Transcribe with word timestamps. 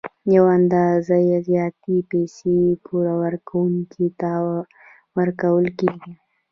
یوه 0.35 0.49
اندازه 0.57 1.17
زیاتې 1.49 1.95
پیسې 2.11 2.57
پور 2.85 3.05
ورکوونکي 3.23 4.07
ته 4.19 4.31
ورکول 5.17 5.65
کېږي 5.79 6.13